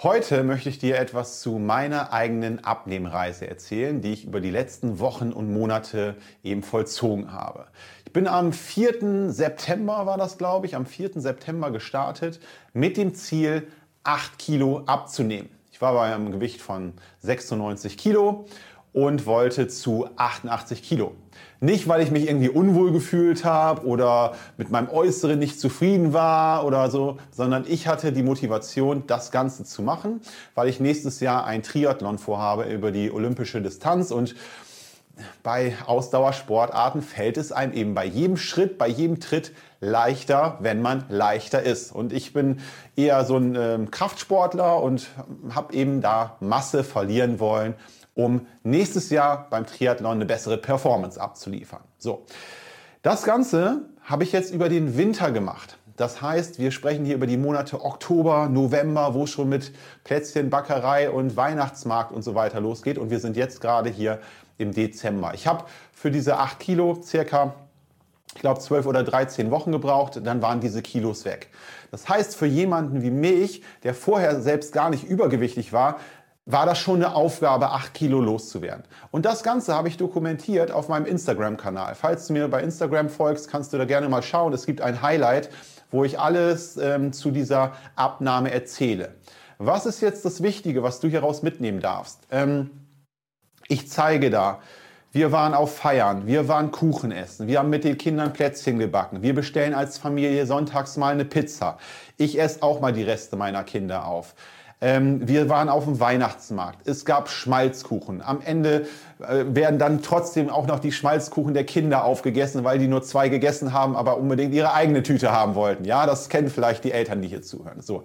Heute 0.00 0.44
möchte 0.44 0.68
ich 0.68 0.78
dir 0.78 0.96
etwas 0.96 1.40
zu 1.40 1.58
meiner 1.58 2.12
eigenen 2.12 2.62
Abnehmreise 2.62 3.48
erzählen, 3.48 4.00
die 4.00 4.12
ich 4.12 4.26
über 4.26 4.40
die 4.40 4.52
letzten 4.52 5.00
Wochen 5.00 5.32
und 5.32 5.52
Monate 5.52 6.14
eben 6.44 6.62
vollzogen 6.62 7.32
habe. 7.32 7.66
Ich 8.06 8.12
bin 8.12 8.28
am 8.28 8.52
4. 8.52 9.32
September, 9.32 10.06
war 10.06 10.16
das 10.16 10.38
glaube 10.38 10.66
ich, 10.66 10.76
am 10.76 10.86
4. 10.86 11.20
September 11.20 11.72
gestartet 11.72 12.38
mit 12.72 12.96
dem 12.96 13.12
Ziel, 13.16 13.66
8 14.04 14.38
Kilo 14.38 14.84
abzunehmen. 14.86 15.48
Ich 15.72 15.80
war 15.80 15.92
bei 15.94 16.14
einem 16.14 16.30
Gewicht 16.30 16.60
von 16.60 16.92
96 17.18 17.98
Kilo 17.98 18.46
und 18.92 19.26
wollte 19.26 19.68
zu 19.68 20.08
88 20.16 20.82
Kilo. 20.82 21.12
Nicht, 21.60 21.88
weil 21.88 22.02
ich 22.02 22.10
mich 22.10 22.28
irgendwie 22.28 22.48
unwohl 22.48 22.92
gefühlt 22.92 23.44
habe 23.44 23.84
oder 23.84 24.34
mit 24.56 24.70
meinem 24.70 24.88
Äußeren 24.88 25.38
nicht 25.38 25.58
zufrieden 25.58 26.12
war 26.12 26.64
oder 26.64 26.90
so, 26.90 27.18
sondern 27.32 27.64
ich 27.66 27.88
hatte 27.88 28.12
die 28.12 28.22
Motivation, 28.22 29.04
das 29.06 29.32
Ganze 29.32 29.64
zu 29.64 29.82
machen, 29.82 30.20
weil 30.54 30.68
ich 30.68 30.78
nächstes 30.78 31.20
Jahr 31.20 31.44
ein 31.44 31.62
Triathlon 31.62 32.18
vorhabe 32.18 32.64
über 32.64 32.92
die 32.92 33.10
olympische 33.10 33.60
Distanz 33.60 34.12
und 34.12 34.36
bei 35.42 35.74
Ausdauersportarten 35.84 37.02
fällt 37.02 37.38
es 37.38 37.50
einem 37.50 37.72
eben 37.72 37.94
bei 37.94 38.04
jedem 38.04 38.36
Schritt, 38.36 38.78
bei 38.78 38.86
jedem 38.86 39.18
Tritt 39.18 39.52
leichter, 39.80 40.58
wenn 40.60 40.80
man 40.80 41.06
leichter 41.08 41.60
ist. 41.60 41.90
Und 41.92 42.12
ich 42.12 42.32
bin 42.32 42.60
eher 42.94 43.24
so 43.24 43.36
ein 43.36 43.56
äh, 43.56 43.78
Kraftsportler 43.90 44.80
und 44.80 45.08
habe 45.50 45.74
eben 45.74 46.00
da 46.00 46.36
Masse 46.38 46.84
verlieren 46.84 47.40
wollen 47.40 47.74
um 48.18 48.46
nächstes 48.64 49.10
Jahr 49.10 49.46
beim 49.48 49.64
Triathlon 49.64 50.14
eine 50.14 50.26
bessere 50.26 50.58
Performance 50.58 51.20
abzuliefern. 51.20 51.82
So, 51.98 52.24
das 53.02 53.22
Ganze 53.22 53.82
habe 54.02 54.24
ich 54.24 54.32
jetzt 54.32 54.52
über 54.52 54.68
den 54.68 54.96
Winter 54.96 55.30
gemacht. 55.30 55.78
Das 55.96 56.20
heißt, 56.20 56.58
wir 56.58 56.72
sprechen 56.72 57.04
hier 57.04 57.14
über 57.14 57.28
die 57.28 57.36
Monate 57.36 57.80
Oktober, 57.80 58.48
November, 58.48 59.14
wo 59.14 59.26
schon 59.26 59.48
mit 59.48 59.72
Plätzchenbackerei 60.02 61.10
und 61.10 61.36
Weihnachtsmarkt 61.36 62.10
und 62.10 62.22
so 62.22 62.34
weiter 62.34 62.60
losgeht. 62.60 62.98
Und 62.98 63.10
wir 63.10 63.20
sind 63.20 63.36
jetzt 63.36 63.60
gerade 63.60 63.88
hier 63.88 64.18
im 64.58 64.72
Dezember. 64.72 65.32
Ich 65.34 65.46
habe 65.46 65.64
für 65.92 66.10
diese 66.10 66.38
8 66.38 66.58
Kilo 66.58 67.00
circa, 67.00 67.54
ich 68.34 68.40
glaube, 68.40 68.58
12 68.58 68.86
oder 68.86 69.04
13 69.04 69.52
Wochen 69.52 69.70
gebraucht. 69.70 70.20
Dann 70.24 70.42
waren 70.42 70.58
diese 70.58 70.82
Kilos 70.82 71.24
weg. 71.24 71.50
Das 71.92 72.08
heißt, 72.08 72.34
für 72.34 72.46
jemanden 72.46 73.02
wie 73.02 73.10
mich, 73.10 73.62
der 73.84 73.94
vorher 73.94 74.40
selbst 74.40 74.72
gar 74.72 74.90
nicht 74.90 75.04
übergewichtig 75.04 75.72
war, 75.72 75.98
war 76.50 76.64
das 76.64 76.78
schon 76.78 76.96
eine 76.96 77.14
Aufgabe, 77.14 77.72
8 77.72 77.92
Kilo 77.92 78.22
loszuwerden. 78.22 78.84
Und 79.10 79.26
das 79.26 79.42
Ganze 79.42 79.74
habe 79.74 79.88
ich 79.88 79.98
dokumentiert 79.98 80.70
auf 80.70 80.88
meinem 80.88 81.04
Instagram-Kanal. 81.04 81.94
Falls 81.94 82.26
du 82.26 82.32
mir 82.32 82.48
bei 82.48 82.62
Instagram 82.62 83.10
folgst, 83.10 83.50
kannst 83.50 83.74
du 83.74 83.76
da 83.76 83.84
gerne 83.84 84.08
mal 84.08 84.22
schauen. 84.22 84.54
Es 84.54 84.64
gibt 84.64 84.80
ein 84.80 85.02
Highlight, 85.02 85.50
wo 85.90 86.04
ich 86.04 86.18
alles 86.18 86.78
ähm, 86.78 87.12
zu 87.12 87.32
dieser 87.32 87.72
Abnahme 87.96 88.50
erzähle. 88.50 89.14
Was 89.58 89.84
ist 89.84 90.00
jetzt 90.00 90.24
das 90.24 90.42
Wichtige, 90.42 90.82
was 90.82 91.00
du 91.00 91.08
hieraus 91.08 91.42
mitnehmen 91.42 91.80
darfst? 91.80 92.20
Ähm, 92.30 92.70
ich 93.68 93.90
zeige 93.90 94.30
da, 94.30 94.60
wir 95.12 95.32
waren 95.32 95.52
auf 95.52 95.76
Feiern, 95.76 96.26
wir 96.26 96.48
waren 96.48 96.70
Kuchen 96.70 97.12
essen, 97.12 97.46
wir 97.46 97.58
haben 97.58 97.68
mit 97.68 97.84
den 97.84 97.98
Kindern 97.98 98.32
Plätzchen 98.32 98.78
gebacken, 98.78 99.20
wir 99.20 99.34
bestellen 99.34 99.74
als 99.74 99.98
Familie 99.98 100.46
sonntags 100.46 100.96
mal 100.96 101.12
eine 101.12 101.26
Pizza. 101.26 101.76
Ich 102.16 102.40
esse 102.40 102.62
auch 102.62 102.80
mal 102.80 102.94
die 102.94 103.02
Reste 103.02 103.36
meiner 103.36 103.64
Kinder 103.64 104.06
auf. 104.06 104.34
Ähm, 104.80 105.26
wir 105.26 105.48
waren 105.48 105.68
auf 105.68 105.84
dem 105.84 105.98
Weihnachtsmarkt. 105.98 106.86
Es 106.86 107.04
gab 107.04 107.28
Schmalzkuchen. 107.28 108.22
Am 108.22 108.40
Ende 108.40 108.86
äh, 109.18 109.44
werden 109.48 109.78
dann 109.78 110.02
trotzdem 110.02 110.50
auch 110.50 110.68
noch 110.68 110.78
die 110.78 110.92
Schmalzkuchen 110.92 111.52
der 111.52 111.64
Kinder 111.64 112.04
aufgegessen, 112.04 112.62
weil 112.62 112.78
die 112.78 112.86
nur 112.86 113.02
zwei 113.02 113.28
gegessen 113.28 113.72
haben, 113.72 113.96
aber 113.96 114.18
unbedingt 114.18 114.54
ihre 114.54 114.72
eigene 114.72 115.02
Tüte 115.02 115.32
haben 115.32 115.56
wollten. 115.56 115.84
Ja, 115.84 116.06
das 116.06 116.28
kennen 116.28 116.48
vielleicht 116.48 116.84
die 116.84 116.92
Eltern, 116.92 117.22
die 117.22 117.28
hier 117.28 117.42
zuhören. 117.42 117.80
So. 117.80 118.04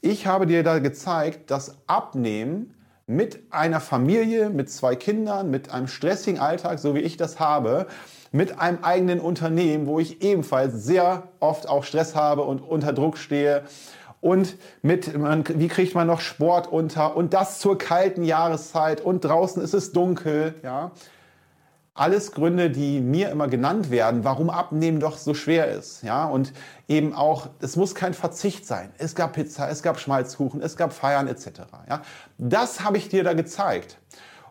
Ich 0.00 0.26
habe 0.26 0.46
dir 0.46 0.64
da 0.64 0.80
gezeigt, 0.80 1.50
dass 1.52 1.76
Abnehmen 1.86 2.74
mit 3.06 3.40
einer 3.50 3.80
Familie, 3.80 4.50
mit 4.50 4.70
zwei 4.70 4.96
Kindern, 4.96 5.50
mit 5.50 5.70
einem 5.70 5.86
stressigen 5.86 6.40
Alltag, 6.40 6.78
so 6.78 6.94
wie 6.94 7.00
ich 7.00 7.16
das 7.16 7.38
habe, 7.38 7.86
mit 8.32 8.58
einem 8.58 8.78
eigenen 8.82 9.20
Unternehmen, 9.20 9.86
wo 9.86 10.00
ich 10.00 10.22
ebenfalls 10.22 10.74
sehr 10.74 11.28
oft 11.38 11.68
auch 11.68 11.84
Stress 11.84 12.16
habe 12.16 12.42
und 12.42 12.60
unter 12.60 12.92
Druck 12.92 13.16
stehe 13.16 13.62
und 14.24 14.56
mit, 14.80 15.16
man, 15.18 15.44
wie 15.46 15.68
kriegt 15.68 15.94
man 15.94 16.06
noch 16.06 16.20
Sport 16.20 16.66
unter 16.66 17.14
und 17.14 17.34
das 17.34 17.58
zur 17.58 17.76
kalten 17.76 18.24
Jahreszeit 18.24 19.02
und 19.02 19.22
draußen 19.22 19.62
ist 19.62 19.74
es 19.74 19.92
dunkel, 19.92 20.54
ja. 20.62 20.92
Alles 21.96 22.32
Gründe, 22.32 22.70
die 22.70 23.00
mir 23.00 23.30
immer 23.30 23.46
genannt 23.46 23.90
werden, 23.90 24.24
warum 24.24 24.50
Abnehmen 24.50 24.98
doch 24.98 25.16
so 25.16 25.34
schwer 25.34 25.68
ist, 25.68 26.02
ja. 26.02 26.24
Und 26.24 26.54
eben 26.88 27.12
auch, 27.12 27.48
es 27.60 27.76
muss 27.76 27.94
kein 27.94 28.14
Verzicht 28.14 28.66
sein. 28.66 28.90
Es 28.96 29.14
gab 29.14 29.34
Pizza, 29.34 29.68
es 29.68 29.82
gab 29.82 30.00
Schmalzkuchen, 30.00 30.62
es 30.62 30.76
gab 30.78 30.94
Feiern 30.94 31.28
etc. 31.28 31.60
Ja. 31.88 32.00
Das 32.38 32.80
habe 32.82 32.96
ich 32.96 33.10
dir 33.10 33.24
da 33.24 33.34
gezeigt. 33.34 33.98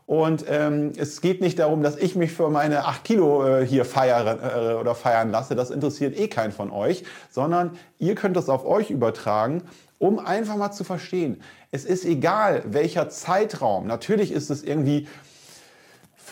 Und 0.05 0.45
ähm, 0.49 0.91
es 0.97 1.21
geht 1.21 1.39
nicht 1.39 1.59
darum, 1.59 1.81
dass 1.81 1.95
ich 1.95 2.15
mich 2.15 2.33
für 2.33 2.49
meine 2.49 2.85
8 2.85 3.03
Kilo 3.03 3.45
äh, 3.45 3.65
hier 3.65 3.85
feiern 3.85 4.39
äh, 4.39 4.73
oder 4.73 4.95
feiern 4.95 5.31
lasse. 5.31 5.55
Das 5.55 5.71
interessiert 5.71 6.17
eh 6.17 6.27
keinen 6.27 6.51
von 6.51 6.71
euch, 6.71 7.05
sondern 7.31 7.77
ihr 7.99 8.15
könnt 8.15 8.35
das 8.35 8.49
auf 8.49 8.65
euch 8.65 8.89
übertragen, 8.91 9.63
um 9.99 10.19
einfach 10.19 10.57
mal 10.57 10.71
zu 10.71 10.83
verstehen. 10.83 11.41
Es 11.71 11.85
ist 11.85 12.03
egal, 12.03 12.63
welcher 12.65 13.09
Zeitraum. 13.09 13.87
Natürlich 13.87 14.31
ist 14.33 14.49
es 14.49 14.63
irgendwie 14.63 15.07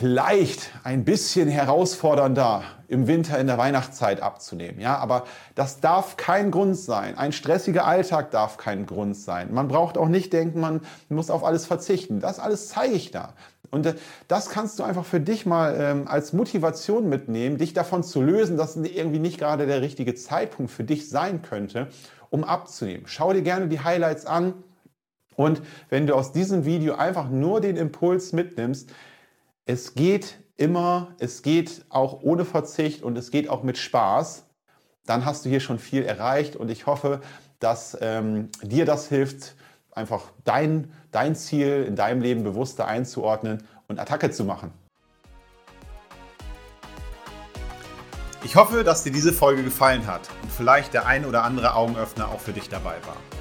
vielleicht 0.01 0.71
ein 0.83 1.05
bisschen 1.05 1.47
herausfordernder 1.47 2.63
im 2.87 3.05
Winter 3.05 3.37
in 3.37 3.45
der 3.45 3.59
Weihnachtszeit 3.59 4.19
abzunehmen. 4.19 4.81
Ja, 4.81 4.97
aber 4.97 5.25
das 5.53 5.79
darf 5.79 6.17
kein 6.17 6.49
Grund 6.49 6.75
sein. 6.75 7.19
Ein 7.19 7.33
stressiger 7.33 7.85
Alltag 7.85 8.31
darf 8.31 8.57
kein 8.57 8.87
Grund 8.87 9.15
sein. 9.15 9.53
Man 9.53 9.67
braucht 9.67 9.99
auch 9.99 10.07
nicht 10.07 10.33
denken, 10.33 10.59
man 10.59 10.81
muss 11.09 11.29
auf 11.29 11.43
alles 11.43 11.67
verzichten. 11.67 12.19
Das 12.19 12.39
alles 12.39 12.69
zeige 12.69 12.95
ich 12.95 13.11
da. 13.11 13.35
Und 13.69 13.85
äh, 13.85 13.93
das 14.27 14.49
kannst 14.49 14.79
du 14.79 14.83
einfach 14.83 15.05
für 15.05 15.19
dich 15.19 15.45
mal 15.45 15.77
ähm, 15.79 16.07
als 16.07 16.33
Motivation 16.33 17.07
mitnehmen, 17.07 17.59
dich 17.59 17.73
davon 17.73 18.01
zu 18.01 18.23
lösen, 18.23 18.57
dass 18.57 18.75
irgendwie 18.75 19.19
nicht 19.19 19.37
gerade 19.37 19.67
der 19.67 19.81
richtige 19.81 20.15
Zeitpunkt 20.15 20.71
für 20.71 20.83
dich 20.83 21.09
sein 21.09 21.43
könnte, 21.43 21.89
um 22.31 22.43
abzunehmen. 22.43 23.03
Schau 23.05 23.33
dir 23.33 23.43
gerne 23.43 23.67
die 23.67 23.81
Highlights 23.81 24.25
an. 24.25 24.55
Und 25.35 25.61
wenn 25.89 26.07
du 26.07 26.15
aus 26.15 26.31
diesem 26.31 26.65
Video 26.65 26.95
einfach 26.95 27.29
nur 27.29 27.61
den 27.61 27.77
Impuls 27.77 28.33
mitnimmst, 28.33 28.89
es 29.71 29.93
geht 29.95 30.37
immer, 30.57 31.15
es 31.17 31.43
geht 31.43 31.85
auch 31.87 32.23
ohne 32.23 32.43
Verzicht 32.43 33.03
und 33.03 33.17
es 33.17 33.31
geht 33.31 33.47
auch 33.47 33.63
mit 33.63 33.77
Spaß, 33.77 34.45
dann 35.05 35.23
hast 35.23 35.45
du 35.45 35.49
hier 35.49 35.61
schon 35.61 35.79
viel 35.79 36.03
erreicht 36.03 36.57
und 36.57 36.69
ich 36.69 36.87
hoffe, 36.87 37.21
dass 37.59 37.97
ähm, 38.01 38.49
dir 38.61 38.83
das 38.83 39.07
hilft, 39.07 39.55
einfach 39.91 40.23
dein, 40.43 40.91
dein 41.11 41.35
Ziel 41.35 41.85
in 41.87 41.95
deinem 41.95 42.21
Leben 42.21 42.43
bewusster 42.43 42.85
einzuordnen 42.85 43.63
und 43.87 43.97
Attacke 43.97 44.29
zu 44.29 44.43
machen. 44.43 44.73
Ich 48.43 48.57
hoffe, 48.57 48.83
dass 48.83 49.03
dir 49.03 49.13
diese 49.13 49.31
Folge 49.31 49.63
gefallen 49.63 50.05
hat 50.05 50.29
und 50.41 50.51
vielleicht 50.51 50.93
der 50.93 51.05
ein 51.05 51.25
oder 51.25 51.43
andere 51.43 51.75
Augenöffner 51.75 52.27
auch 52.27 52.41
für 52.41 52.51
dich 52.51 52.67
dabei 52.67 52.95
war. 53.05 53.40